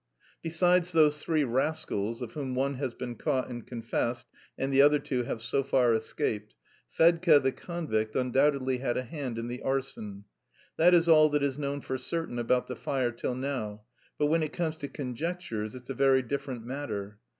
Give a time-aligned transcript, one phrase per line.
[0.41, 4.25] Besides those three rascals (of whom one has been caught and confessed
[4.57, 6.55] and the other two have so far escaped),
[6.89, 10.23] Fedka the convict undoubtedly had a hand in the arson.
[10.75, 13.83] That is all that is known for certain about the fire till now;
[14.17, 17.19] but when it comes to conjectures it's a very different matter.